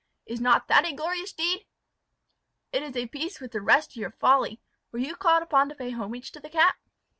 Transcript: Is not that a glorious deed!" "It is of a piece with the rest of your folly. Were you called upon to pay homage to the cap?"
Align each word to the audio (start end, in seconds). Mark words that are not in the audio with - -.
Is 0.25 0.41
not 0.41 0.67
that 0.67 0.83
a 0.83 0.93
glorious 0.95 1.31
deed!" 1.31 1.67
"It 2.73 2.81
is 2.81 2.89
of 2.89 2.97
a 2.97 3.05
piece 3.05 3.39
with 3.39 3.51
the 3.51 3.61
rest 3.61 3.91
of 3.91 3.97
your 3.97 4.09
folly. 4.09 4.59
Were 4.91 4.97
you 4.97 5.15
called 5.15 5.43
upon 5.43 5.69
to 5.69 5.75
pay 5.75 5.91
homage 5.91 6.31
to 6.31 6.39
the 6.39 6.49
cap?" 6.49 6.77